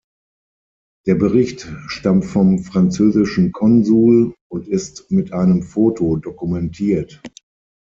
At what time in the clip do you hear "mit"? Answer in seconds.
5.11-5.31